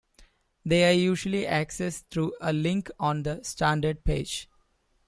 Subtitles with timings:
[0.65, 4.49] They are usually accessed through a link on the standard page.